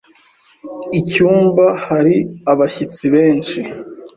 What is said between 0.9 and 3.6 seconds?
Icyumba hari abashyitsi benshi.